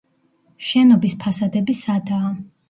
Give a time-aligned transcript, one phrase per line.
[0.69, 2.35] შენობის ფასადები სადაა.